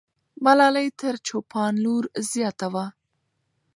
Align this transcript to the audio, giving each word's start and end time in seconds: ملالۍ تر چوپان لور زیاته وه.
ملالۍ 0.43 0.87
تر 0.99 1.15
چوپان 1.27 1.73
لور 1.83 2.03
زیاته 2.31 2.67
وه. 2.73 2.85